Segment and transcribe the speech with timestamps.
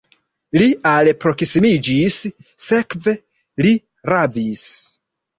[0.59, 2.15] Li alproksimiĝis,
[2.63, 3.13] sekve
[3.65, 3.75] li
[4.13, 4.65] ravis.